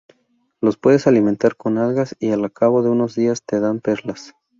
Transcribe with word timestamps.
Los 0.61 0.77
puedes 0.77 1.05
alimentar 1.05 1.55
con 1.55 1.77
algas 1.77 2.15
y 2.19 2.31
al 2.31 2.51
cabo 2.51 2.81
de 2.81 2.89
unos 2.89 3.13
días 3.13 3.43
te 3.45 3.59
dan 3.59 3.81
perlas. 3.81 4.33